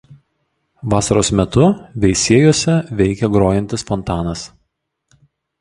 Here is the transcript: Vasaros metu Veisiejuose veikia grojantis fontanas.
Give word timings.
Vasaros 0.93 1.29
metu 1.41 1.67
Veisiejuose 2.05 2.79
veikia 3.03 3.31
grojantis 3.37 3.89
fontanas. 3.91 4.51